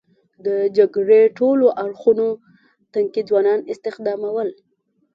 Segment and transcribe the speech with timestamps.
[0.45, 0.47] د
[0.77, 2.27] جګړې ټولو اړخونو
[2.93, 4.49] تنکي ځوانان استخدامول.